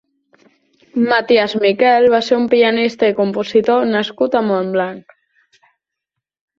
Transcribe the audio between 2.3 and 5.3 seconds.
un pianista i compositor nascut a Montblanc.